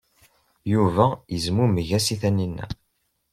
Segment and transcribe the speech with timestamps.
[0.73, 2.65] Yuba yezmumeg-as i Tanina.